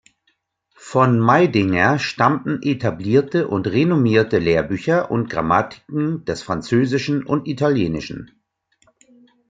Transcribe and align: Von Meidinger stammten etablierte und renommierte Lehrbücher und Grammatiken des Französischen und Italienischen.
Von 0.77 1.19
Meidinger 1.19 1.99
stammten 1.99 2.63
etablierte 2.63 3.47
und 3.47 3.67
renommierte 3.67 4.39
Lehrbücher 4.39 5.11
und 5.11 5.29
Grammatiken 5.29 6.25
des 6.25 6.41
Französischen 6.41 7.23
und 7.23 7.47
Italienischen. 7.47 8.31